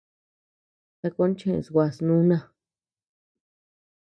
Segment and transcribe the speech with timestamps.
[0.99, 2.37] Sakón cheʼës nguas núna.